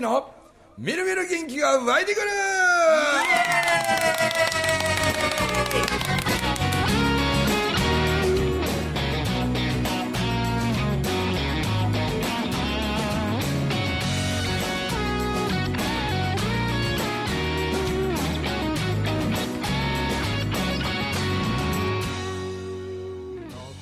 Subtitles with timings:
[0.00, 0.32] 樹の
[0.78, 2.26] みるみる元気が湧いてくる。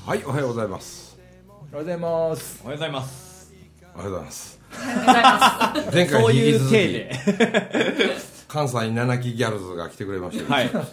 [0.05, 1.19] はいおはようございます。
[1.49, 2.61] おはようございます。
[2.65, 3.53] おはようございます。
[3.95, 4.58] おはようございます
[5.93, 8.29] 前回そういうに引き続き体で。
[8.49, 10.71] 関西七木ギャルズが来てくれました、はい。
[10.71, 10.87] さ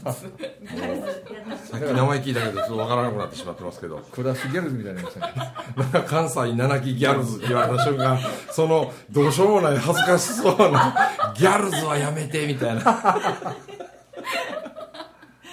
[1.78, 4.00] っき名前聞いたけどちょっとわからなくなってしまってますけど。
[4.12, 5.34] クラスギャルズみたいになりましたね
[5.78, 8.20] なんか関西七木ギャルズって言われた瞬間
[8.52, 10.96] そのどうしようもない恥ずかしそうな
[11.38, 12.82] ギャルズはやめてみたいな。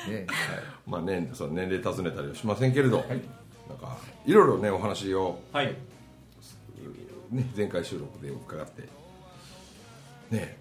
[0.08, 0.26] ね
[0.84, 5.76] まあねその年齢尋ねたりはしませんけれど、なんかいろいろねお話を、はい
[7.32, 8.88] ね、前回収録で伺って。
[10.30, 10.56] ね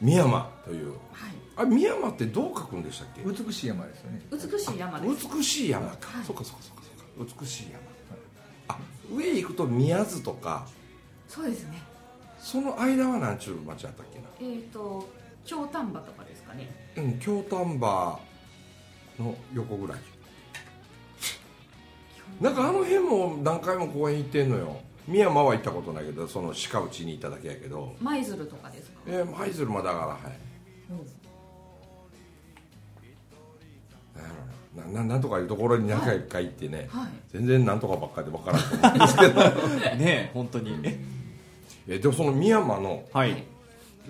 [0.00, 0.94] 深山という、
[1.56, 3.22] あ深山ってどう書くんでしたっけ？
[3.22, 4.22] 美しい山ですよね。
[4.32, 5.28] 美しい山です。
[5.36, 6.82] 美しい山か、そっかそっかそっか
[7.16, 7.34] そっか。
[7.40, 7.78] 美しい山、
[8.68, 8.78] あ
[9.14, 10.66] 上行くと宮津とか。
[11.28, 11.80] そうですね。
[12.40, 14.24] その間は何ちゅう町あったっけな？
[14.40, 15.08] えっ、と
[15.44, 16.68] 京丹波とかですかね。
[16.96, 18.18] うん京丹波
[19.20, 19.98] の横ぐらい。
[22.40, 27.94] なんかあの辺も何回も公園行ってんのよ深山は行ったことないけどその鹿内に行っただけやけど。
[28.00, 29.00] 舞鶴とかですか？
[29.06, 30.20] えー、舞鶴まで上がらはい。
[34.16, 34.28] なんや
[34.86, 35.02] ろな。
[35.02, 37.08] ななんとかいうところに何回か行ってね、はい。
[37.32, 39.40] 全然なんとかばっかりで分からんと思うんですけど。
[39.96, 40.76] ねえ本当に。
[41.88, 43.44] えでもその深山のはい。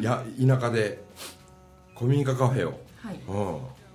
[0.01, 1.03] や田舎で
[1.97, 2.79] 古民家カフェを。
[2.99, 3.21] はい。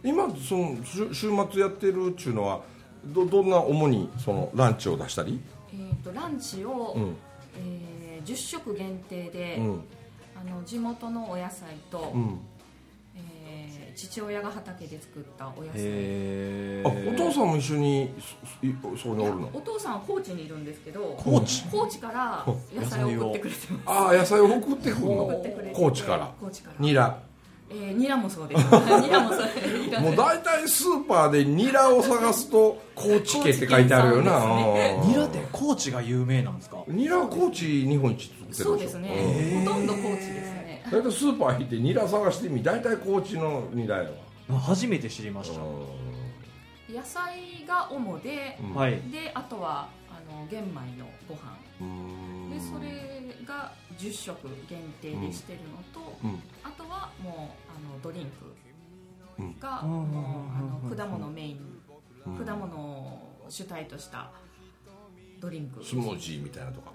[0.04, 2.62] うん、今その週週末やってるっちゅうのは
[3.06, 5.40] どどんな主にそのランチを出したり？
[5.78, 7.16] えっ、とランチを、うん。
[7.60, 9.84] えー10食限定で、うん。
[10.36, 12.40] あの地元のお野菜と、うん。
[13.16, 15.72] えー父親が畑で作ったお野菜。
[15.78, 18.14] へあお父さんも一緒に
[18.62, 19.50] そいそこにいやおるの？
[19.54, 21.64] お父さんは高知にいるんですけど高知？
[21.72, 23.84] 高知から野菜を送ってくれてます。
[23.88, 25.44] ああ野菜を送ってくるの？
[25.74, 26.32] 高知から。
[26.80, 27.20] ニラ
[27.70, 28.64] えー、ニラもそうです。
[29.02, 30.02] ニラもそうです。
[30.02, 36.78] もう大体スーパーでニラを探すと高知家って書いてあるよな、高知県うんニラって高知が有名なんですか？
[36.88, 38.64] ニラは高知日本一作ってるでしょ？
[38.66, 40.84] そうですね、ほとんど高知ですね。
[40.92, 44.04] 大体スーパー行ってニラ探してみ大体高知のニラや
[44.50, 45.60] わ初めて知りました
[46.90, 48.58] 野菜が主で、
[49.12, 51.58] であとはあの玄米のご飯。
[51.82, 52.50] うん。
[52.50, 56.40] でそれが10食限定でしてるのと、うん。
[56.64, 57.34] あとはもう
[57.92, 58.32] あのドリン
[59.40, 59.54] うん。
[59.54, 61.60] クが、あの果物メイン、
[62.26, 62.46] うん。
[62.46, 64.32] 果物を主体とした
[65.40, 65.84] ドリンク。
[65.84, 66.92] スムージーみたいなとか。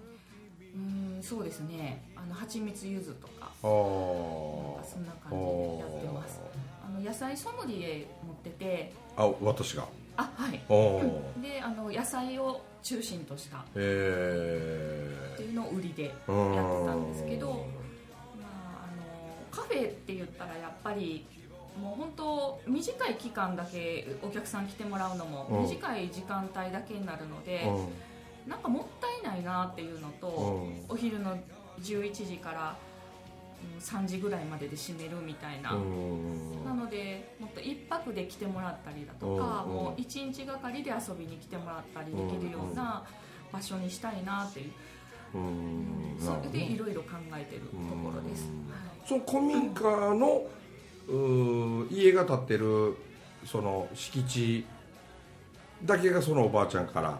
[0.74, 2.02] うんそうですね。
[2.16, 3.42] あの蜂蜜柚子とか。
[3.42, 6.40] ああそんな感じでやってます
[6.84, 8.92] あの野菜ソムリエ持ってて。
[9.16, 9.86] あ私が。
[10.16, 10.52] あはい。
[11.40, 13.58] であの野菜を中心とした。
[13.58, 17.56] っえていうのを売りでやってえーたんですけど、まあ、
[18.84, 21.26] あのカフェって言ったらやっぱり
[21.80, 25.62] もう本当短い期間だけお客さん来てもらうのもうん。
[25.62, 28.50] 短い時間帯だけになるので、うん。
[28.50, 30.84] なんかもったいないなっていうのと、うん。
[30.88, 31.38] お昼の
[31.80, 32.76] 11時から
[33.62, 35.72] うん3時ぐらいまでで閉めるみたいな、
[38.04, 43.04] 泊で来てもらったりだとか、うんもう1日がかりで遊びに来てもらったりできるような
[43.52, 44.66] 場所にしたいなってい
[45.34, 46.16] う、うん。
[46.18, 48.50] それでいるろいろ考えてるところです、
[49.06, 49.82] その古民家
[50.14, 50.44] の
[51.08, 52.96] うー家が建ってる
[53.44, 54.64] その敷地
[55.84, 57.18] だけがそのおばあちゃんから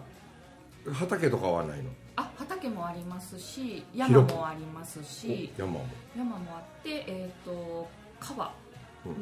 [0.93, 1.89] 畑とかはないの？
[2.15, 5.85] あ畑もありますし山もありますしお山も。
[6.15, 7.87] 山もあって、えー、と
[8.19, 8.47] 川。
[8.47, 8.62] うん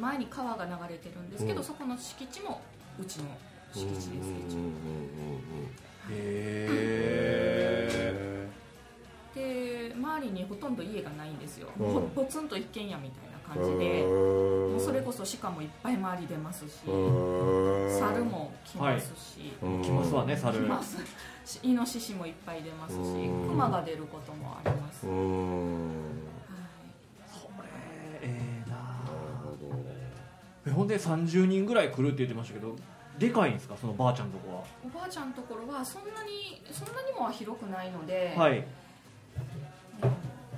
[0.00, 1.64] 前に川が流れてるんですけど、うん。
[1.64, 2.60] そこの敷地も
[3.00, 3.24] うちの
[3.72, 5.70] 敷地ですうんうんうんうん
[6.10, 7.42] へ
[9.34, 11.86] で周りにほとんど家がないんですよ、うん。
[11.86, 19.82] もうポツンと一軒家みたいなうん感じで、もうそれこそ鹿もいっぱい周り出ますし、猿も来ますし、うん。
[19.82, 20.58] 来ますわね猿。
[20.58, 20.96] 来ます。
[21.44, 23.48] しイノシシもいっぱい出ますし、うん。
[23.48, 25.06] クマが出ることもあります、
[30.72, 32.74] ほんで30人ぐらい来るって言ってましたけど
[33.18, 33.76] でかいんですか？
[33.80, 38.64] そのばあちゃんのとこおばあちゃんのところはそんなにそんなにもは広くないので、ははい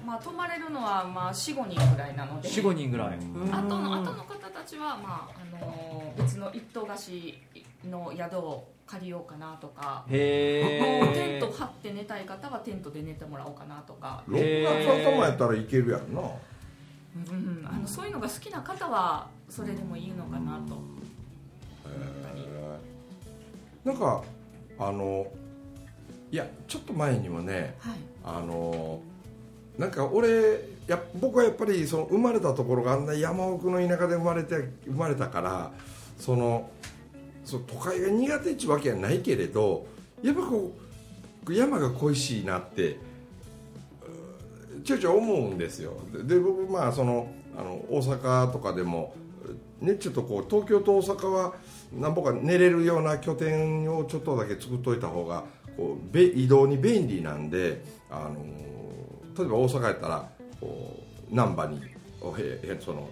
[0.04, 2.48] まあ、泊まれるのはまあ45人ぐらいなので。
[2.48, 3.16] 45人ぐらい。
[3.16, 3.54] うん。
[3.54, 7.42] あとの後の方たちは、まああの別の一棟貸し
[7.88, 16.20] の宿を借りようかなとかへえテント張って寝たい方はテントで寝てもらおうかなとか、6月頭やったらいけるやんな。
[17.16, 20.82] うん、あのそういうのが好きな方はそれでもいいのかなと。
[23.84, 24.22] なんか
[24.78, 25.26] あの
[26.32, 27.98] いやちょっと前にもねはい。
[28.24, 29.00] あの
[29.78, 35.72] なんか俺や僕はやっぱりその生まれたところがあんな山奥の田舎で生まれて生まれたから
[36.18, 36.70] その
[37.44, 39.86] そう都会が苦手っちゅうわけはないけれど
[40.22, 40.72] やっぱこ
[41.46, 42.98] う山が恋しいなって
[44.82, 45.92] ちょいちょい思うんですよ。
[46.12, 49.14] でで僕まあそのあの大阪とかでも
[49.84, 51.54] ねちょっとこう東京と大阪は
[51.92, 55.44] なんぼか寝れるような拠点をちょっとだけ作っといた方が
[55.76, 58.36] こうべ移動に便利なんであの
[59.36, 60.28] 例えば大阪やったら
[60.60, 61.00] こ
[61.30, 63.08] う難波にへへその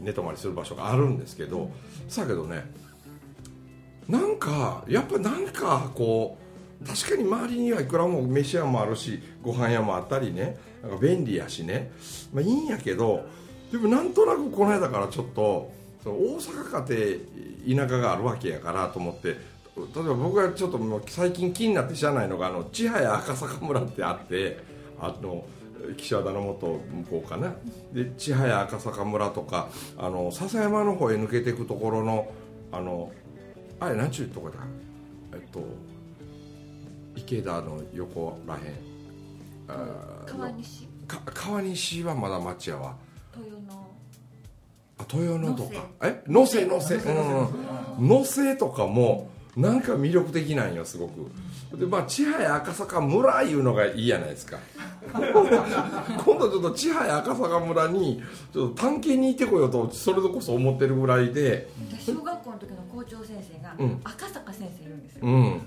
[0.00, 1.70] 寝泊まりする場所があるんですけど
[2.08, 2.64] さけどね
[4.08, 6.38] なんかやっぱなんかこ
[6.82, 11.90] う確かに周りにはいくらも飯屋もあるしご飯屋もあったりねなんか便利やしね、
[12.32, 13.26] まあ、いいんやけど
[13.72, 15.70] でもなんとなくこの間からちょっと
[16.02, 17.18] その大阪かて
[17.68, 24.58] 田舎があるわけやからと思って例えば僕がちょっともう最近気になって知らないのがあの千早赤坂村ってあって
[25.00, 25.44] あの
[25.96, 27.54] 岸和田の元向こうかな。
[27.92, 32.32] で千早赤坂村とかあの笹山の方へ抜けていくところの
[32.72, 33.12] あの
[33.78, 34.56] あれ何ちゅうとこだ
[35.32, 35.60] えっと
[37.14, 38.60] 池田の横らへん。
[39.68, 40.88] あー川西。
[41.06, 42.96] か川西はまだ町やわ。
[43.36, 43.87] 豊野あ
[45.12, 45.86] 豊野とか？
[46.02, 46.22] え？
[46.26, 46.96] 能勢能勢。
[46.96, 51.30] うん能勢とかもなんか魅力的なんよすごく。
[51.76, 54.58] でまあ千早赤坂村いうのがいいじゃないですか。
[55.08, 58.22] 今度ちょっと千早赤坂村に
[58.52, 61.68] ちょっと探検に行ってこようとそれこそ思ってるぐらいで。
[61.98, 64.00] 小学校の時の校長先生がうん。
[64.04, 65.60] 赤坂先生いるんですよ、うん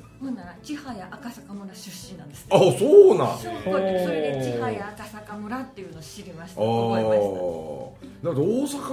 [0.64, 3.38] 千早赤坂村出身なんですあそうなん。
[3.38, 6.62] それで千早赤坂村っていうのを知りました。
[6.62, 7.26] あ覚えました。
[7.28, 7.92] ー
[8.24, 8.46] だって大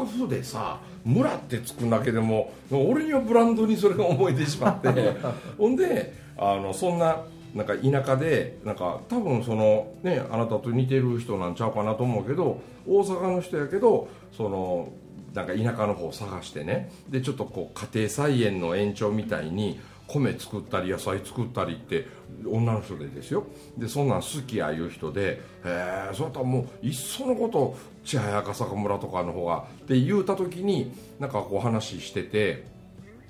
[0.02, 4.88] 阪府でさ村ってつくだけでも俺にはブランドにそれが思えてしまって。
[5.58, 7.24] ほんであのそんな
[7.54, 14.88] なんか田舎でなんか多分そのねあなたと似てる人なんちゃうかなと思うけど大阪の人やけどその
[15.34, 16.90] なんか田舎の方探してね。
[17.08, 22.06] でちょっとこう家庭菜園の延長みたいに米作ったり野菜作ったりって
[22.46, 23.44] 女の人でですよ。
[23.76, 32.64] でそんなん好きやいう人でへえそれともういっそのこと千早赤坂村とかの方がって言うた時になんかこう話してて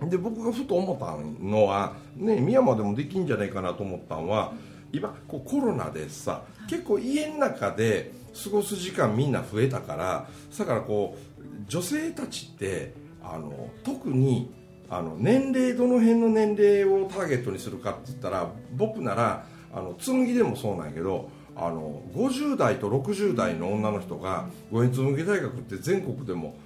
[0.03, 4.53] で僕がふと思ったのはね宮山でもできんじゃないかなと思ったのは
[4.93, 8.13] 今こうコロナでさ結構家の中で
[8.45, 11.28] 過ごす時間みんな増えたからだからこう
[11.67, 14.53] 女性たちってあの特に
[14.91, 26.57] あの年齢どの辺の年齢をターゲットにするかって言ったら僕ならあの紬でもそうなんやけどあの50代と60代の女の人が五円紬大学って全国でも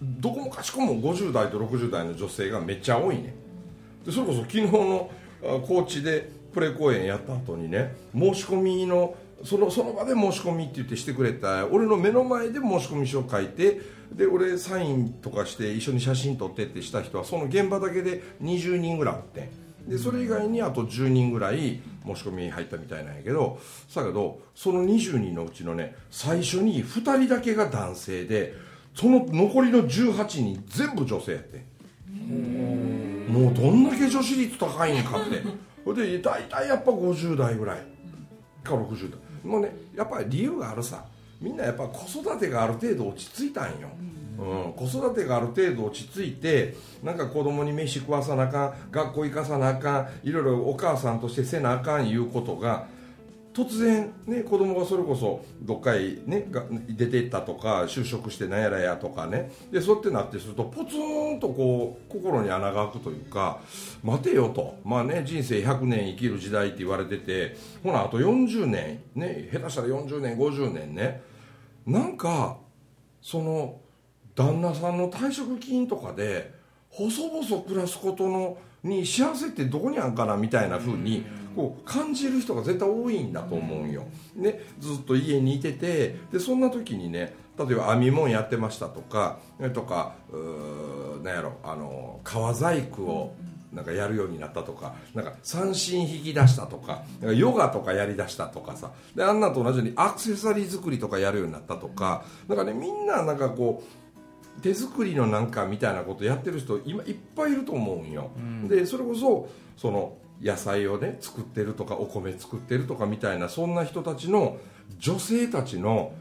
[0.00, 3.34] どこもかしこも50代と60代の女性がめっちゃ多いね。
[4.04, 5.10] でそれこそ昨日の
[5.44, 13.80] あ高知でプレ公演やった後にね申し込みのそのその場で申し込みって言ってしてくれた俺の目の前で申し込み書を書いて
[14.12, 19.50] で俺サインとかして一緒に写真撮ってってした人はその現場だけで20人ぐらいおって
[19.86, 23.58] でそれ以外にあと10人ぐらい申し込み入ったみたいなんやけど
[23.94, 28.54] だけどその20人のうちのね最初に2人だけが男性で
[28.94, 31.72] その残りの18人全部女性やって。
[33.28, 35.42] もうどんだけ女子率高いんかって。
[35.94, 37.78] で大体やっぱ50代ぐらい
[38.62, 39.21] か60代。
[39.44, 41.04] もうねやっぱり理由があるさ。
[41.42, 43.88] みんなやっぱ子育てがある程度落ち着いたんよ、
[44.38, 52.86] うん、子育てがある程度落ち着いてなんか子供に飯食わさなあかん学校行かさなあかんいろいろお母さんとしてせなあかんいうことが
[53.54, 59.52] 突然ね子供がそれこそどっかへねが出ていったとか就職してなんやらやとかね。
[59.70, 63.60] でそうってなってするとポツンとこう心に穴が開くというか
[64.02, 64.78] 待てよと。
[64.84, 71.22] まあね人生100年生きる時代って言われててほなあと40年ね下手したら40年50年ね。
[71.86, 72.56] なんか
[73.20, 73.80] その
[74.34, 76.54] 旦那さんの退職金とかで
[76.88, 84.04] 細々暮らすことのに幸せってどこにあんかなみたいな風にこう感じる人が絶対多いんだと思うんよ、
[84.34, 93.34] ね、ずっと家にいててでそんな時にね例えば編み物やってましたとかえとかうーなんやろあの革細工を
[93.72, 108.30] なんかやるようになったとかなんか三振引き出したとかなんかヨガとかやりだしたとかさであんなと同じようにアクセサリー作りとかやるようになったとかなんかねみんななんかこう手作りのなんかみたいなことやってる人今いっぱいいると思うんよ、
[108.68, 110.12] でそれこそその
[110.42, 114.58] 野菜をね作ってるとかお米作ってるとかみたいなそんな人たちの
[114.98, 116.12] 女性たちの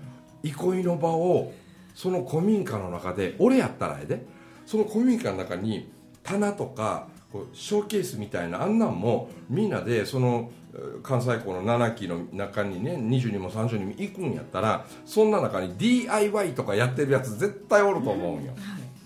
[0.43, 1.53] 憩いの場を
[1.95, 4.25] その古民家の中で俺やったらやで
[4.65, 5.91] その古民家の中に
[6.23, 18.53] 棚とかこうショーケースみたいなあんなんもみんなでそのえー関西校の7期の中にね20人も30人も行くんやったらそんな中に DIY とかやってるやつ絶対おると思うんよ、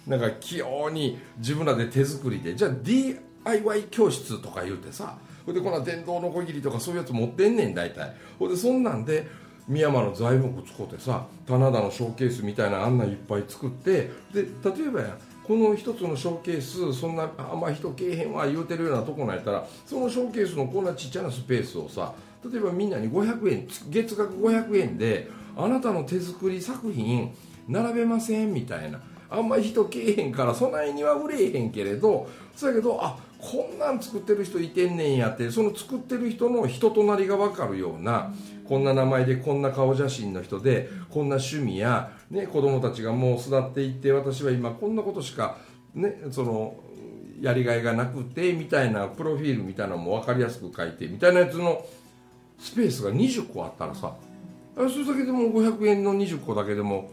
[0.06, 2.56] なんか器用に自分らで手作りで。
[2.56, 3.25] じゃあ DIY
[3.92, 9.28] 教室とか言うてさほんでこんな電動のこぎりとかそういうやつ持ってんねん大体ほんでそんなんで
[9.68, 22.14] 深山の材木使ってさ棚田のショーケースみたいなあんなんいっぱい作ってで例えばやこの一つのショーケースそんなあんま人けえへんわ言うてるようなとこなんやったらそのショーケースのこんなちっちゃなスペースをさ
[22.52, 27.34] 例えばみんなに500円月額500円であなたの手作り作品
[27.68, 29.00] 並べませんみたいな
[29.30, 38.34] あんまり人けえへんからそないには売れへんけれどそやけどあこんなん作ってる人いてんねんやってその作ってる人の人となりが分かるような
[38.68, 45.58] こんな名前でこんな顔写真の人でこんな趣味や、ね、子供たちがもう育っていって私は今こんなことしか、
[45.94, 46.76] ね、その
[47.40, 51.86] やりがいがなくてみたいなプロフィールみたいなのも分かりやすく書いてみたいなやつの
[52.58, 54.16] スペースが20個あったらさ
[54.78, 57.12] あそれだけでも500円の20個だけでも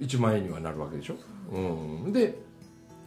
[0.00, 1.14] 1万円にはなるわけでしょ、
[1.52, 2.38] うん、で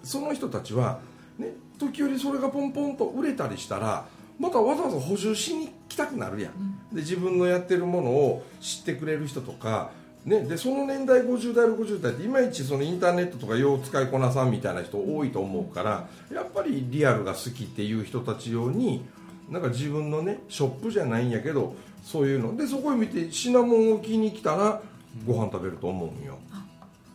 [0.03, 0.99] その人たちは、
[1.37, 4.07] ね、時折それがポンポンと売れたりしたら
[4.39, 9.89] またわざわざ補充しに来たくなるやん、で自分のやってるものを知ってくれる人とか、
[10.25, 19.03] ね、でその年代50代60代っていまいちそのインターネットとかよう使いこなさんみたいな人多いと思うからやっぱりリアルが好きっていう人たち用に
[19.49, 22.55] なんか自分のねショップじゃないんやけどそういうの。
[22.55, 24.81] でそこへ見て品物を気に来たら
[25.25, 26.37] ご飯食べると思うんよ。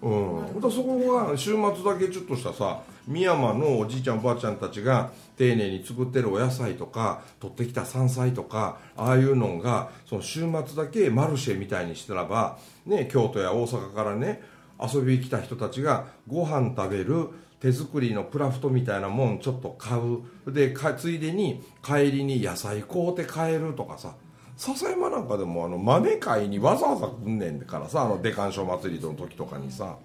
[0.03, 14.43] うん、そこが週末だけちょっとしたさ深山のおじいちゃんおばあちゃんたちが丁寧に作ってるお野菜とか取ってきた山菜とかああいうのがその週末だけマルシェみたいにしたらば、ね、京都や大阪からね
[14.81, 17.29] 遊びに来た人たちがご飯食べる
[17.61, 20.53] 手作りのクラフトみたいなもんちょっと買う。
[20.53, 24.15] でついでに帰りに野菜買うて帰るとかさ。
[24.63, 29.97] 笹山なんかでもあの豆買いにわざわざ来んねんからさあのデカンショー祭りの時とかにさ。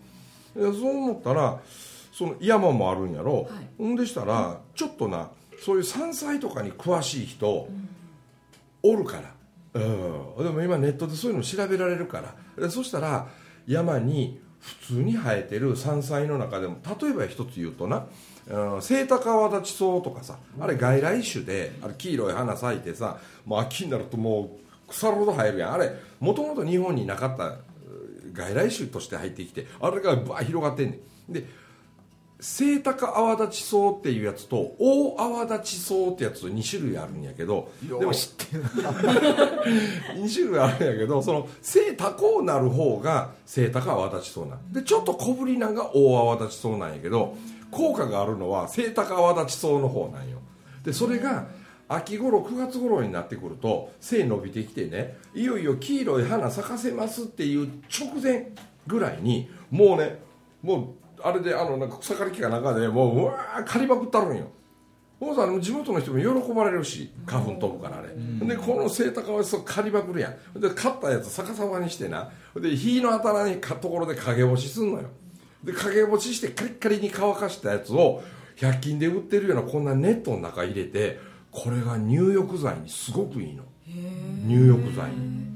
[0.56, 1.60] でそう思ったら
[2.12, 3.48] その山もあるんやろ、
[3.78, 5.30] ほんでしたらちょっとな
[5.64, 7.68] そういう山菜とかに詳しい人、
[8.82, 9.18] おるか
[9.76, 12.34] ら、うん、でも今ネットでそういうの調べられるから。
[12.60, 13.28] でそしたら
[13.68, 18.06] 山に普通に生えてる山菜の中でも例えば一つ言うとな
[18.50, 24.58] うんセイタカアワダチソウとかさあれ外来種であれ黄色い花咲いてさもう秋になるとも
[24.88, 25.74] う腐るほど生えるやん。
[25.74, 27.60] あれもともと日本になかったう
[28.34, 31.34] 外来種として入ってきてあれがバー広がってんねん。
[31.34, 31.46] で
[32.40, 44.72] セイタカアワダチソウっていうやつと大アワダチソウってやつと2種類あるんやけどでも知ってる2種類あるんやけどその背高うなる方が背高泡立ちそうなん。
[44.72, 47.36] でちょっと小ぶりなんが大泡立ちそうなんやけど
[47.72, 50.38] 効果があるのは背高泡立ちそうの方なんよ。
[50.84, 51.48] でそれが
[51.90, 58.52] 秋頃9月頃になってくると背伸びてきてねいよいよ黄色い花咲かせますっていう直前
[58.86, 60.20] ぐらいにもうね
[60.62, 64.48] もうあれであのなんか草刈り機かなんかでもううわー刈りまくったるんよ。
[65.20, 68.10] ほんさ地元の人も喜ばれるし花粉飛ぶからあれ、
[68.48, 70.60] でこのセイタカはそう刈りまくるやん。
[70.60, 72.30] で刈ったやつ逆さまにしてな。
[72.56, 75.10] で日の当たらないかところで陰干しすんのよ。
[75.64, 78.22] で陰干ししてカリッカリに乾かしたやつを
[78.58, 81.20] 100均で売ってるようなこんなネットの中入れて
[81.52, 83.64] これが入浴剤にすごくいいの。
[84.46, 85.48] 入浴剤に。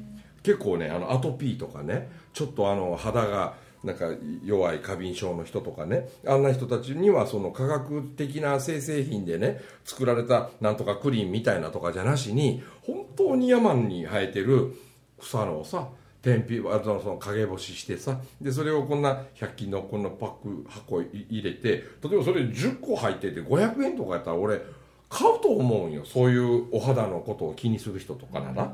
[0.42, 3.54] 結構ねあのアトピーとかねちょっとあの肌が
[3.84, 4.10] なんか
[4.44, 14.76] 弱い過敏症の人とかねあんな人たちにはその科学的な生成品でね作られたなんとかクリーンみたいなとかじゃなしに本当に山に生えてる
[15.20, 15.88] 草のをさ
[16.22, 24.62] 天日あのその陰干ししてさでそれをこんな100均のこんなパック箱い入れて例えばそれ10個入ってて500円とかやったら俺
[25.10, 26.06] 買うと思うんよ。
[26.06, 28.74] そういうお肌のことを気にする人とかなら。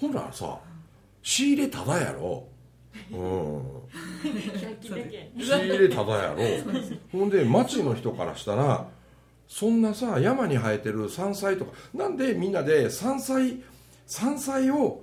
[0.00, 0.58] ほんならさ
[1.22, 2.48] 仕入れただやろ
[3.10, 3.62] うん。
[5.40, 6.36] 仕入れただやろ。
[7.10, 8.86] ほんで町の人からしたら
[9.48, 13.62] そんなさ山に生えてる山菜とかなんでみんなで山菜
[14.06, 15.02] 山菜を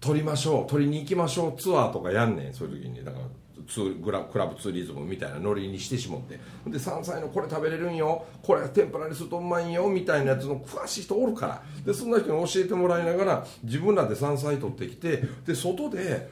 [0.00, 2.54] 取りましょう取りに行きましょうツアーとかやんねん。
[2.54, 3.04] そういう時に。
[3.04, 3.24] だから
[3.66, 6.38] ツーグラクラブツーリズムみたいなノリにしてしもって。
[6.66, 8.26] で山菜のこれ食べれるんよ。
[8.42, 9.88] これ天ぷらにするとうまいんよ。
[9.88, 11.62] みたいなやつの詳しい人おるから。
[11.84, 16.30] でそんな人に教えてもらいながら自分らで山菜取ってきてで外で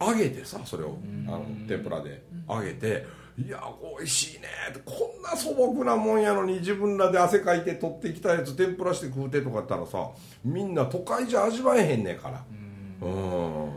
[0.00, 2.22] 揚げてさそれをあの天ぷらで。
[2.48, 3.06] 揚げて
[3.38, 3.62] いや
[3.98, 10.10] 美味しいねってこんな素朴なもんやのに自分らで汗かいて取ってきたやつ天ぷらして食うてとかやったらさ
[10.44, 12.44] みんな都会じゃ味わえへんねんから。
[13.02, 13.70] うん。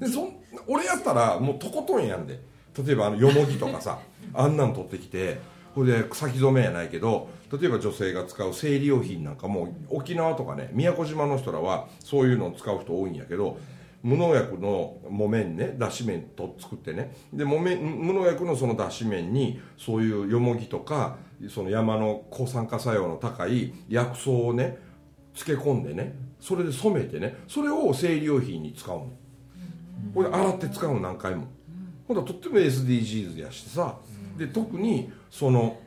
[0.00, 2.40] でそん俺やったらもうとことんやんで。
[2.86, 3.98] 例えばあのよもぎとかさ
[4.32, 5.38] あんなん取ってきて
[5.74, 13.58] これで先染めやないけど例えば女性が使う生理用品なんかも沖縄とかね宮古島の人らはそういうのを使う人多いんやけど
[14.02, 17.14] 無農薬の木綿ね脱脂綿と作ってね。
[17.32, 21.16] で木綿無農薬のその脱脂綿にそういうよもぎとか
[21.48, 24.78] その山の抗酸化作用の高い薬草をね
[25.34, 29.10] 漬け込んでねそれで染めてねそれを生理用品に使うの。
[30.14, 31.46] これ洗って使うの何回も。
[32.08, 33.98] ほんととっても SDGs やしてさ。
[34.36, 35.78] で特にその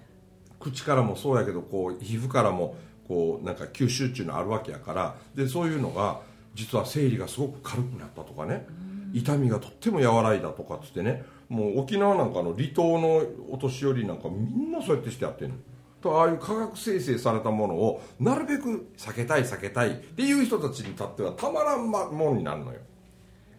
[0.59, 5.15] 口からもそうやけどこう皮膚からもこうなんか吸収っていうのあるわけやから。
[5.35, 6.21] でそういうのが
[6.55, 8.65] 実は生理がすごく軽くなったとかね。
[9.13, 11.23] 痛みがとっても和らいだとかっつってね。
[11.47, 13.21] もう沖縄なんかの離島の
[13.51, 15.55] お年寄りなんかみんなそうやってしてやってるの。
[16.01, 22.79] とああいう化学生成されたものをなるべく避けたい避けたいっていう人たちにとってはたまらんまもんになるのよ。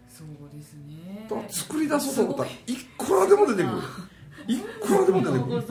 [0.08, 1.28] そうですね。
[1.48, 2.54] 作り出そうと思ったらい
[2.96, 3.76] くらでも出てくる。
[4.48, 5.62] いくらでも出てくる、うん、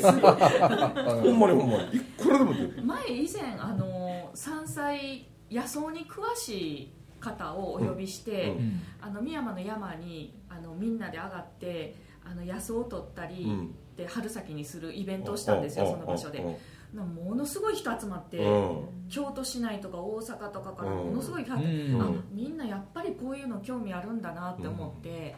[1.20, 1.96] ほんまにほんまに。
[1.96, 2.84] いくらでも出てくる。
[2.84, 11.94] 前以前あの山菜野草に詳しい方をお呼びして、うんあの深山の山にあのみんなで上がって
[12.24, 13.74] あの野草を取ったり、うん。
[13.96, 16.42] で春先にするイベントをしたんですよ、その場所で、
[16.94, 18.88] なものすごい人集まって、うん。
[19.10, 20.96] 京都市内とか大阪とかからうん。
[21.08, 22.00] ものすごい人、うん。
[22.00, 25.36] あみんなやっぱりこういうの興味あるんだなって思って、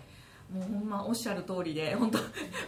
[0.52, 2.18] もうほんまおっしゃる通りで本当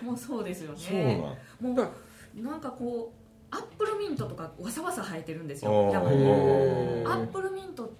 [0.04, 1.22] もうそうですよね。
[1.60, 6.24] もうなんかこうアップルミントとかわさわさ生えてるんですあよ山に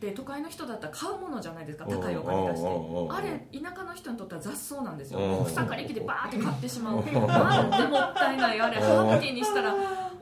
[0.06, 2.68] って都会の人だったら買うものじゃないですか高いお金出して。
[3.10, 5.18] あれ田舎の人にとっては雑草なんですよ。
[5.18, 5.44] うん。
[5.46, 6.96] 草刈り機でバーって買ってしまう。
[6.96, 8.80] なんでもったいないあれ。
[8.80, 9.74] ハーブティーにしたら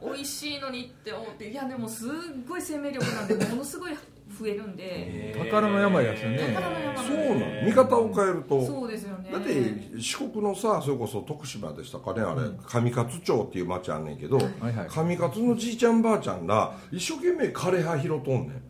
[0.02, 1.50] 美味しいのにって思って。
[1.50, 2.10] いやでもすっ
[2.48, 3.92] ごい生命力なんで ものすごい
[4.38, 5.34] 増えるんで。
[5.38, 6.38] 宝の山ですよね。
[6.54, 8.64] 宝の山そうなん見方を変えると。
[8.64, 9.30] そうですよね。
[9.30, 14.88] だって四国のさそれこそ徳島でしたかねあれ上勝町っていう町あんねんけどはいはい。
[14.88, 18.62] 上勝のじいちゃんばあちゃんら一生懸命枯葉拾っとんねん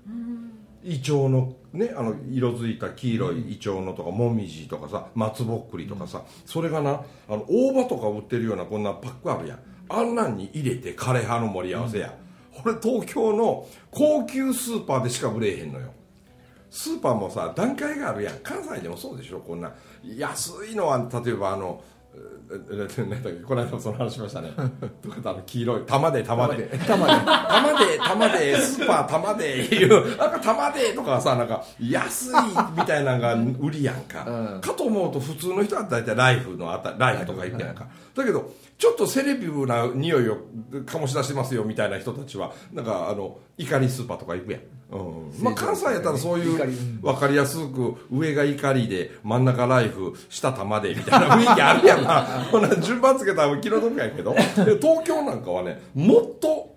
[0.85, 9.59] イチョウのねあの色づいた黄色いイチョウのとかモミジとかさ松ぼっくりとかさそれがなあの大葉とか売ってるようなこんなパックあるやん。
[9.89, 12.15] あんなんに入れて枯葉の盛り合わせや、
[12.53, 15.93] これ東京の高級スーパーでしか売れへんのよ。
[16.71, 18.39] スーパーもさ段階があるやん。
[18.39, 19.73] 関西でもそうでしょこんな。
[20.03, 21.83] 安いのは例えばあの
[23.47, 24.53] この間もその話しましたね。
[24.57, 26.65] あの黄色い玉で玉で。
[26.87, 27.13] 玉で。
[27.25, 32.35] 玉で玉でスーパー玉でいうなんか玉でとかさなんか安い
[32.77, 34.61] みたいなのが売りやんか、うん。
[34.61, 37.87] かと思うと普通の人は大体ライフのあたライフとか言ってやんか。
[38.15, 40.39] だけどちょっとセレビブな匂いを
[40.85, 44.61] 醸し出してますよみたいな人たちはなんかあの怒りスーパーとか行くやん、
[44.95, 45.45] うん。
[45.45, 46.57] まあ、関西やったらそういう
[47.03, 54.33] 分かりやすく上が怒りで真ん中ライフ下玉でみたいな雰囲気あるやんな ほな順番つけたら気の毒やけど。
[54.33, 56.75] で東京なんかはねもっと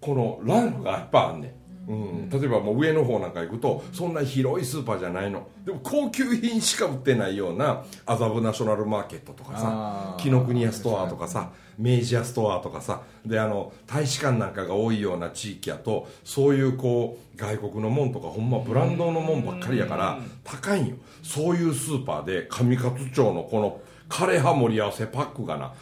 [0.00, 1.52] このライフがいっぱいあんねん、
[1.88, 5.48] うん、例えばもう上の方なんか行くとそんな広いスーパーじゃないの。
[5.64, 20.96] でも高級品しか売ってないような麻布ナショナルマーケットとかさ紀ノ国屋ストアとかさ明治屋ストアとかさであの大使館なんかが多いような地域やとそういうこう外国のもんとかほんまブランドのもんばっかりやから高いんよ。
[21.22, 25.72] そういうスーパーで上勝町のこの枯葉盛り合わせパックがな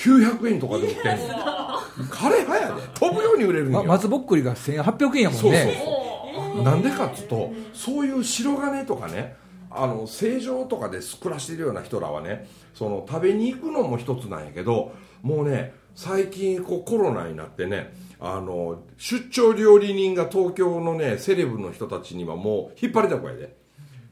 [0.00, 1.34] 900円とかで売ってんの。
[2.10, 2.82] 枯葉やで。
[2.94, 6.62] 飛ぶように売れるんよま松ぼっくりが1800円やもんそうそうねそう。
[6.62, 9.36] なんでかっつうとそういう白金とかね
[9.70, 23.60] あの正常とかで暮らしてるような人らはねその食べに行くのも一つなんやけどもうね最近こうコロナになってねあの出張料理人が東京のねセレブの人たちにはもう引っ張りだこやで。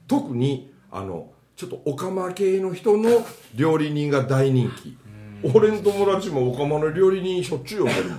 [0.08, 3.10] 特にあのちょっとオカマ系の人の
[3.54, 4.96] 料理人が大人気
[5.42, 8.18] 俺の友達もオカマの料理人しょっちゅう呼んでるもん。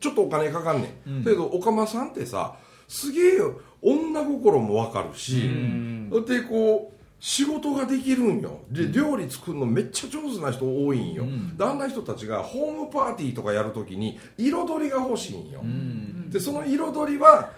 [0.00, 3.60] ちょっとお金かかんねん、だけどおかまさんってさすげえよ。
[3.82, 5.48] 女心もわかるし
[6.26, 8.60] でこう仕事ができるんよ。
[8.70, 11.24] で料理作るのめっちゃ上手な人多いんよ、
[11.56, 15.62] であんな人たちがホームパーティーとかやるときに彩りが欲しいんよ、
[16.28, 17.50] でその彩りは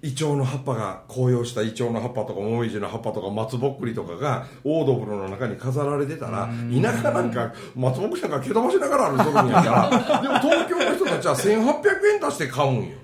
[0.00, 6.48] イチョウの葉っぱが紅葉したイチョウの葉っぱとかモミジの葉っぱとか松ぼっくりとかがオードブルの中に飾られてたら
[6.82, 12.96] 田舎なんか松ぼっくりなんか蹴飛ばしながら歩いとるんやからでも東京の人たちは1800円出して買うんよ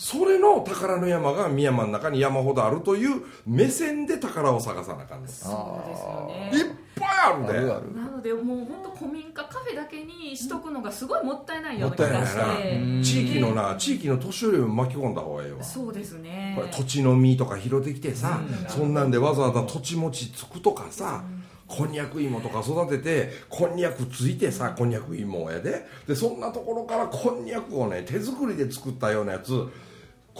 [0.00, 5.50] それの宝の山が深山の中に山ほどあるという目線で宝を探さなあかんですそ
[5.86, 6.02] うです。
[6.02, 7.94] よねいっぱいあるであるある。
[7.94, 12.80] なのでもう本当古民家カフェだけにしとくのがすごいもったいないようもったいないな気がして。
[12.82, 13.02] うん。
[13.02, 15.62] 地域のな地域の年寄りも巻き込んだ方がええわ。
[15.62, 16.54] そうですね。
[16.56, 21.22] これ土地の実とか拾ってきてさ、そんなんでわざわざ土地持ちつくとかさ、
[21.68, 25.86] こんにゃく芋とか育ててこんにゃくついてさこんにゃく芋やで。
[26.08, 29.52] でそんなところからこんにゃくをね手作りで作ったようなやつ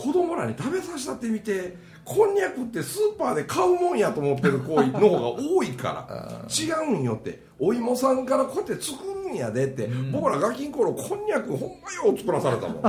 [0.01, 7.51] 子供らに食べさせたってみてこんにゃくってスーパーで買うもんやと思ってる子の方が多いから 違うんよって。
[7.63, 12.81] お芋さんからこうやって作るんやでって、僕らガキん頃こんにゃくほんまよう作らされたもん。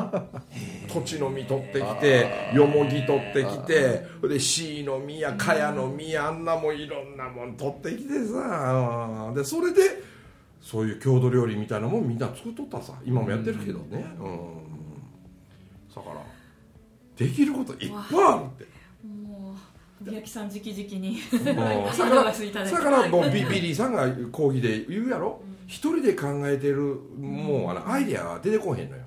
[0.89, 9.31] 土地の実取ってきてよもぎ取ってきてでシイの実やカヤの実やあんなもんいろんなもん取ってきてさ。
[9.37, 10.03] でそれで
[10.63, 12.95] そういう郷土料理みたいなもんみんな作っとったさ。
[13.05, 14.07] 今もやってるけどね。
[14.19, 14.63] うん。
[15.95, 16.32] だから
[17.17, 18.73] できることいっぱいあるって。
[19.05, 19.55] も
[20.01, 21.19] う宮城さん直々に
[22.53, 22.73] だいて。
[22.73, 25.41] だからもうビビリーさんが講義で言うやろ。
[25.73, 29.03] 一人で考えてるもうあのアイデアが出てこへんのよ、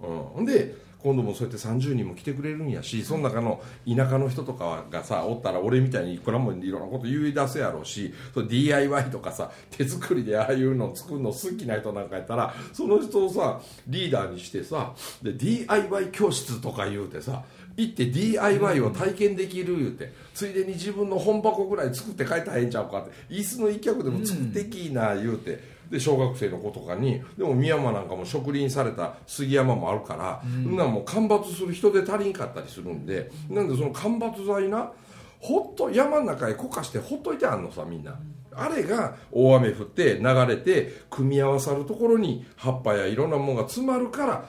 [0.00, 17.44] うん、ほんで今度もそうやって30人も来てくれるんやしその中の田舎の人とかがさおったら俺みたいにいくらもいろんなこと言い出すやろうしそ DIY とかさ手作りでああいうの作るの好きな人なんかやったらその人をさリーダーにしてさで DIY 教室とか言うてさ
[17.78, 30.76] 行って DIY を体験できる言うて、ついでに自分の本箱ぐらい作って帰ったらええんちゃうかって椅子の一脚でも作ってきいな言うて、で小学生の子とかにでも深山なんかも植林された杉山もあるから、そん。
[30.76, 34.92] なんもう間伐する人で足りんかったりするんでなんでその間伐材な
[35.40, 38.18] ほっと山の中へこかしてほっといてあんのさみんな。
[38.52, 44.48] あれが大雨降って流れて組み合わさるところに葉っぱやいろんなものが詰まるから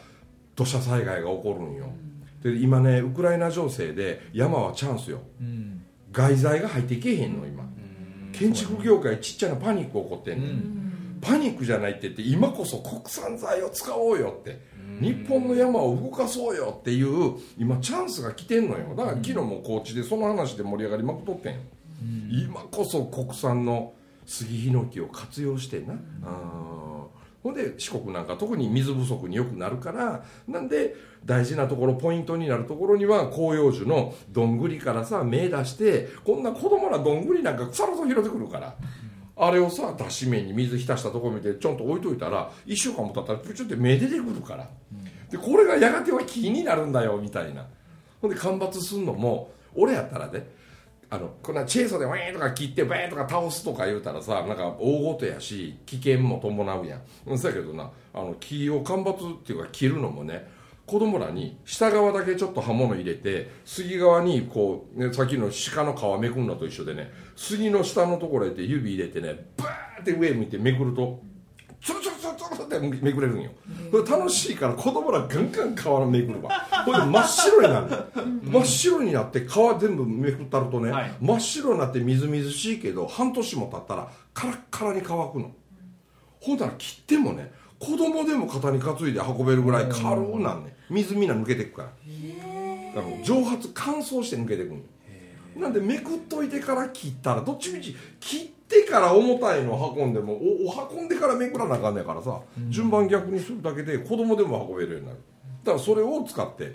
[0.56, 1.86] 土砂災害が起こるんよ、
[2.42, 5.22] で今ねウクライナ情勢で山はチャンスよ。
[5.40, 5.84] うん。
[6.12, 7.64] 外材が入っていけへんの今。
[8.34, 10.89] 建築業界ちっちゃなパニック起こってんの、
[11.22, 14.60] パニックじゃないって言って今こそ国産材を使おうよって
[15.00, 18.96] 日本の山を動かそうよっていう今チャンスが来てんのよ。
[18.96, 21.60] だから昨日も高知でその話で盛り上がりまくっとってんよ、
[22.30, 23.94] 今こそ国産の
[24.26, 25.96] 杉ヒノキを活用してな、
[27.42, 38.76] ほんで四国なんか特に水不足によくなるからなんで大事なところポイントになるところには広葉樹のどんぐりからさ芽出してこんな子供らどんぐりなんか腐らず拾ってくるから。
[39.42, 44.70] あれをさ脱脂麺に水浸したとこ見てちょんと置いといたら1週間も経ったらプチュって芽出てくるから、
[45.32, 47.66] でこれがやがては木になるんだよみたいな。
[48.22, 50.46] ほんで間伐すんのも俺やったらね
[51.10, 57.02] あのこんなチェーソーでウェーンとか切ってバーンとか倒すとか言うたらさなんか大事やし危険も伴うやん。
[57.28, 60.48] うんそうやけどなあの木を間伐っていうか切るのもね
[60.90, 71.22] 子供らに下側だけちょっと刃物入れて杉側にこう、ね、さっきの鹿の皮めくんのと一緒でね杉の下のところへって指入れてねバーって上向いてめくると
[71.80, 73.52] ツルツルツルツルってめくれるんよ。
[74.10, 76.50] 楽しいから子供らガンガン皮のめくるわ。
[76.84, 77.90] これで真っ白になる。
[77.90, 81.12] の真っ白になって皮全部めくったるとね、はい。
[81.22, 85.52] 真っ白になってみずみずしいけど半年も経ったらカラッカラに乾くの。
[86.42, 91.90] ほんなら切ってもね子供でも肩に担いで運べるぐらい軽うなんね水みんな抜けていくから。
[92.96, 94.74] だから蒸発乾燥して抜けていく
[95.60, 105.20] なんでめくっといてから切ったらどっちみち切ってから重たいの運んでもおお運んでからめくらなあかんねんからさ、順番逆にするだけで子供でも運べるようになる。
[105.64, 106.74] だからそれを使って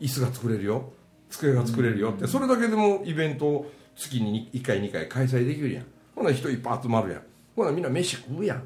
[0.00, 0.92] 椅子が作れるよ。
[1.28, 2.10] 机が作れるよ。
[2.10, 5.84] って、それだけでもイベントを月に1回2回開催できるやん。
[6.14, 7.22] ほな人いっぱい集まるやん。
[7.54, 8.64] ほなみんな飯食うやん。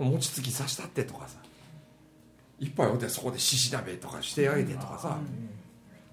[0.00, 0.10] うん。
[0.10, 1.38] 餅つきさしたってとかさ
[2.60, 5.18] いっぱいおってそこで獅子鍋とかしてあげてとかさ、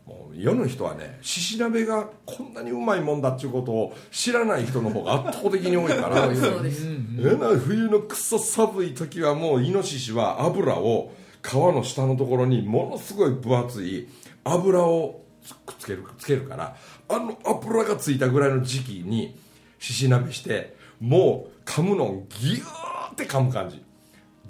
[0.06, 6.28] もう世の人はね獅子鍋がこんなにうまいもんだっていうことを知らない人の方が圧倒的に多いから。
[7.58, 14.08] 冬のくそ寒い時はもうイノシシは油を皮の下のところにものすごい分厚い
[14.44, 15.22] 油を
[15.66, 16.76] くっつけるつけるから。
[17.08, 19.38] あの油がついたぐらいの時期に
[19.80, 23.85] 獅子鍋してもう噛むのをギューって噛む感じ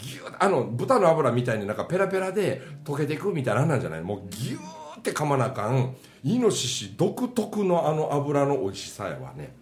[0.06, 5.96] ギューあの豚の油みたいになんかペラペラで溶けていくみたいなのなんじゃないもうギューって噛まなあかん。
[6.24, 9.54] イノシシ独特のあの油の美味しさやわね。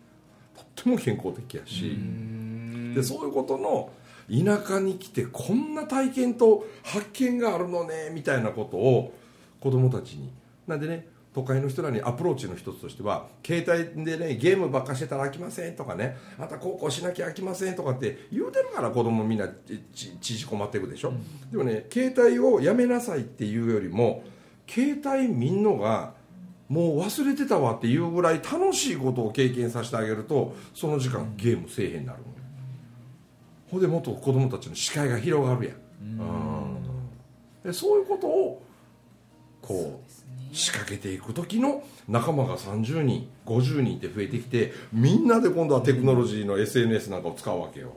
[0.56, 1.98] とっても健康的やし。
[2.96, 3.90] でそういうことの
[4.30, 9.14] 田舎に来てこんな体験と発見があるのねみたいなことを
[9.60, 10.32] 子供たちに。
[10.68, 19.48] なんでね都会の人らにアプローチの一つとしては携帯でねゲームばっかしてたら飽きませんとかねあとはこうこうしなきゃ飽きませんとかって言うてるから子供みんな
[20.22, 21.14] 縮こまっていくでしょ、
[21.52, 24.24] でもね携帯をやめなさいっていうよりも
[24.68, 26.14] 携帯見んのが
[26.70, 32.26] もう忘れてたわっていうぐらい楽しいことを経験させてあげるとその時間ゲームせえへんになるの
[33.74, 35.76] ほんでもっと子供たちの視界が広がるやん、
[36.20, 36.78] うん。
[37.64, 38.62] でそういうことを
[39.62, 40.23] こう
[40.54, 47.94] 仕掛けていく時の仲間が30人50人って増えてきてみんなで今度はテクノロジーの SNS なんかを使うわけよ。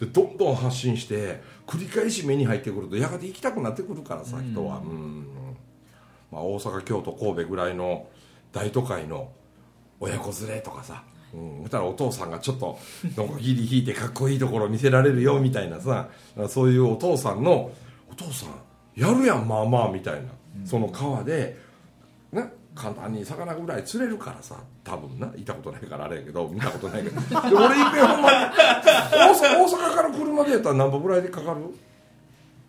[0.00, 4.78] でどんどん発信して繰り返し目に入ってくるとやがて行きたくなってくるからさ人は。
[4.78, 5.26] うん、
[6.32, 8.08] まあ、大阪京都神戸ぐらいの
[8.50, 9.30] 大都会の
[10.00, 11.04] 親子連れとかさ。
[11.32, 12.76] うん、たらお父さんがちょっと
[13.16, 16.08] のこぎり引いてかっこいいところ見せられるよみたいなさ。
[16.48, 17.70] そういうお父さんの
[18.10, 18.54] お父さん
[18.96, 20.30] やるやんまあまあみたいな、
[20.64, 21.69] その川でね
[22.80, 25.30] 簡単に魚ぐらい釣れるからさ多分な。
[25.36, 27.20] いたことないからあれやけど見たことないけど。
[27.20, 28.36] で俺いっぺんほんまに。
[28.38, 31.60] 大阪大阪から車でやったら何歩ぐらいでかかる？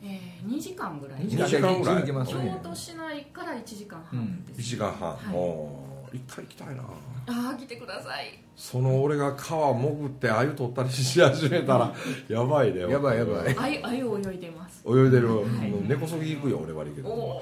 [0.03, 1.21] えー、2時間ぐらい。
[1.21, 1.95] 2時間ぐらい。
[2.01, 2.59] 行けますね。
[2.63, 5.19] 京都市内から1時間半です、1時間半、はい。
[5.33, 5.80] おー
[6.13, 6.83] 一回行きたいな。
[7.27, 8.37] ああ来てください。
[8.55, 11.93] その俺が川潜って鮎取ったりし始めたら
[12.27, 12.81] やばいね。
[12.81, 13.55] やばいやばい。
[13.57, 14.83] あゆあゆ泳いでます。
[14.87, 15.87] 泳いでる、い。
[15.87, 17.09] 根こそぎ行くよ俺悪いけど。
[17.09, 17.41] おお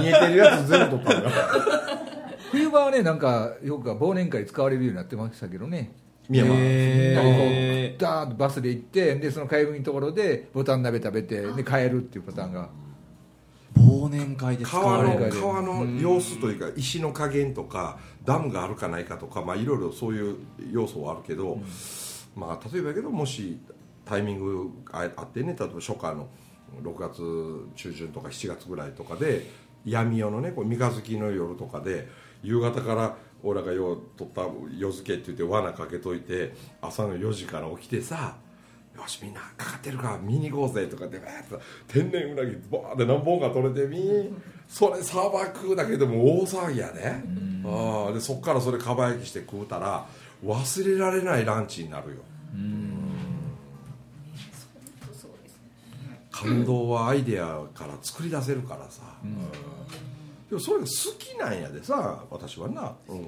[0.00, 1.30] 見えてるやつ全部取ったんだ
[2.50, 5.92] 冬場はねなんかよく忘年会使われるようになってましたけどね。
[6.28, 6.64] 宮山みん
[7.14, 12.68] なでこうダーッとバスで行ってでその帰りのところでボタン鍋食べてで帰るっていうパターンが
[13.78, 20.36] 忘年会で使川の川の様子というか石の加減とかダムがあるかないかとかまあいろいろそういう
[20.70, 21.58] 要素はあるけど、
[22.36, 23.58] まあ例えばやけどもし
[24.04, 26.28] タイミングああってね例えば初夏の
[26.82, 29.46] 6月中旬とか7月ぐらいとかで
[29.84, 32.08] 闇夜のねこう三日月の夜とかで
[32.42, 38.36] 夕方から俺らがよう取った夜漬けって言って罠かけといて朝の4時から起きてさ
[38.98, 40.08] よしみんなかかってるか。
[40.08, 44.34] ら見に行こうぜとかッと天然うなぎバーって何本か取れてみ
[44.68, 47.22] それ砂漠だけでも大騒ぎやね。
[47.64, 50.06] ああでそっからそれかば焼きして食うたら
[50.44, 52.16] 忘れられないランチになるよ。
[55.12, 55.54] そうです
[56.08, 59.02] ね感動はアイデアから作り出せるからさ、
[60.48, 63.18] でもそれが好きなんやでさ私はな、うん。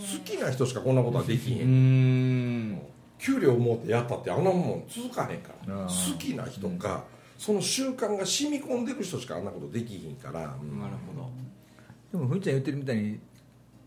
[0.00, 2.80] 好きな人しかこんなことはできへん
[3.20, 5.76] 給料持ってやったってあんなもん続かへんから。
[5.76, 7.04] 好きな人か、
[7.38, 10.80] その習慣が染み込んでる人しかあんなことできひんから、うん。
[10.80, 11.30] なるほど。
[12.12, 13.20] でもふんちゃん言ってるみたいに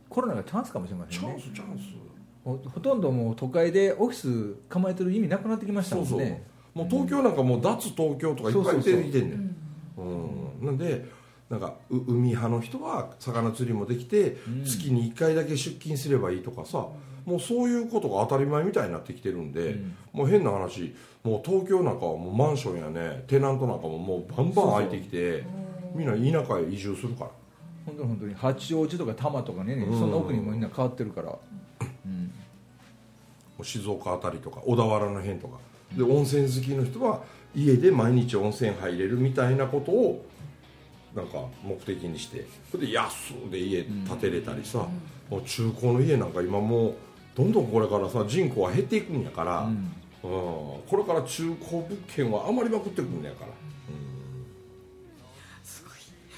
[0.08, 1.36] コロナがチャンスかもしれませんね。
[1.41, 1.82] チャンスチャンス。
[2.43, 6.43] ほほとんどもう都会でオフィス構えてる意味なくなってきましたそうんそう、もね
[6.74, 9.56] もう東京なんかもう脱東京とかいっぱい出てきてんねん
[9.98, 10.65] うん。
[10.65, 11.06] なんで
[11.50, 16.88] なんかう海派の人は魚釣りもできて、月に1回だけ出勤すればいいとかさ
[17.25, 19.77] もうそういうことが当たり前みたいになってきてるんで、
[20.12, 25.43] もう変な話もう東京なんかはもうマンションやねテナントなんかももうバンバン空いてきて
[25.95, 27.29] みんな田舎へ移住するから。
[27.86, 28.33] 本当に本当に。
[28.33, 29.99] 八王子とか多摩とかね、うん。
[29.99, 31.38] そんな奥にもみんな変わってるから、
[32.05, 32.12] うん。
[32.23, 32.29] も
[33.59, 35.57] う静岡あたりとか小田原の辺とか。
[35.95, 37.21] で温泉好きの人は
[37.55, 40.25] 家で毎日温泉入れるみたいなことを
[41.15, 42.45] なんか目的にして。
[42.71, 44.88] それで安で家建てれたりさ、
[45.29, 46.95] もう中古の家なんか今もう
[47.36, 49.74] どんどんこれからさ人口は減っていくんやから、ううん。
[49.74, 49.91] ん
[50.24, 53.52] これから中古物件は余りまくってくんやから、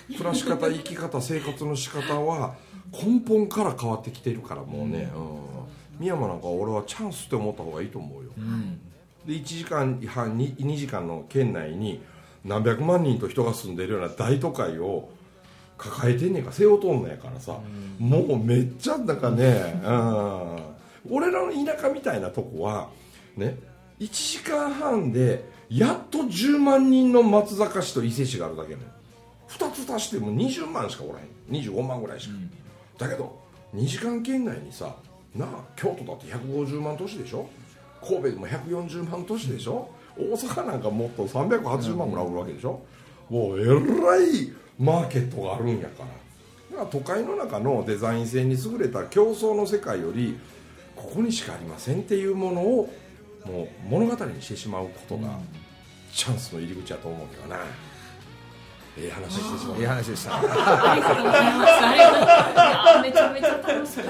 [0.09, 2.55] うん、暮らし方 生き方生活の仕方は
[2.91, 5.45] 根本から変わってきてるからもうね、うん。
[5.99, 8.29] 深山なんかは俺はチャンスって思った方がいいと思うよ、
[9.25, 12.01] で1時間半 2, 2時間の圏内に
[12.43, 15.09] 何百万人と人が住んでるような大都会を
[15.77, 16.49] 抱えてんねんか。
[16.49, 17.59] ら背負うとんのやからさ、
[17.97, 20.59] もうめっちゃなんかね、うん、
[21.09, 22.89] 俺らの田舎みたいなとこは
[23.37, 23.57] ね
[23.99, 28.81] 1時間半でやっと10万人の松坂市と伊勢市があるだけね。
[29.49, 31.61] 2つ足しても20万しかおらへん。
[31.61, 32.35] 25万ぐらいしか、
[32.97, 33.39] だけど
[33.73, 34.95] 2時間圏内にさ
[35.35, 37.47] なあ京都だって150万都市でしょ？
[38.01, 39.89] 神戸でも140万都市でしょ？
[40.17, 42.81] 大阪なんかもっと380万ぐらいおるわけでしょ、
[43.29, 43.73] もうえら
[44.21, 46.05] いマーケットがあるんやから。
[46.71, 50.37] だから都会の中のデザイン性に優れた競争の世界より
[50.95, 52.89] ここにしかありませんっていうものを
[53.45, 55.39] もう物語にしてしまうことが
[56.13, 57.57] チャンスの入り口だと思うけどな。
[58.97, 60.41] ええ話してしまういい話でした。
[60.41, 60.47] め
[63.11, 64.05] ちゃめちゃ楽しかっ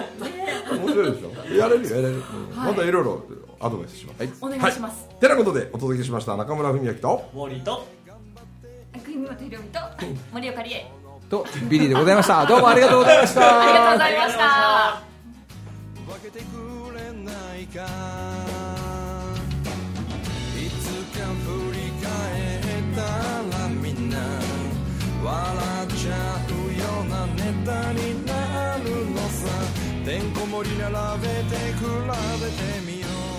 [0.68, 1.32] た面白いでしょ？
[1.58, 2.22] やれるよやれる、うん
[2.56, 3.24] またいろいろ
[3.60, 5.08] アドバイスします、お願いします。
[5.08, 6.38] はい、てなことでお届けしました。
[6.38, 7.88] 中村文明とウォーリーと
[9.04, 9.80] 国本ひろみと
[10.32, 10.86] 森岡理恵。
[11.32, 12.46] とビリーでございました。
[12.46, 13.62] どうもありがとうございました。
[13.62, 15.02] ありがとうございました。
[16.14, 16.60] 分けてく。
[16.60, 16.65] れ
[17.68, 17.86] か。
[20.56, 20.84] いつ
[21.18, 23.02] か振り返った
[23.58, 24.18] らみんな
[25.24, 25.34] 笑
[25.86, 26.14] っちゃ
[26.50, 29.48] うようなネタになるのさ。
[30.06, 31.82] てんこ盛り並べて比
[32.42, 33.35] べてみよう。